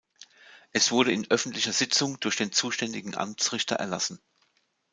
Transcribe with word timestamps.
Es 0.71 0.89
wurde 0.91 1.11
in 1.11 1.29
öffentlicher 1.29 1.73
Sitzung 1.73 2.19
durch 2.21 2.35
den 2.35 2.51
zuständigen 2.51 3.15
Amtsrichter 3.15 3.75
erlassen. 3.75 4.19